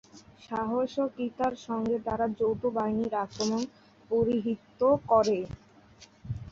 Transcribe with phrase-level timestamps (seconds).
[0.45, 3.61] সাহসিকতার সঙ্গে তারা যৌথ বাহিনীর আক্রমণ
[4.11, 4.81] প্রতিহত
[5.07, 5.39] করে।